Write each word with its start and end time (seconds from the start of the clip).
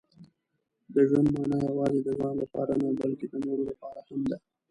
•د 0.93 0.95
ژوند 1.09 1.27
مانا 1.35 1.57
یوازې 1.69 1.99
د 2.03 2.09
ځان 2.19 2.35
لپاره 2.43 2.73
نه، 2.81 2.87
بلکې 3.01 3.25
د 3.29 3.33
نورو 3.45 3.63
لپاره 3.71 3.99
هم 4.07 4.21
ده. 4.29 4.37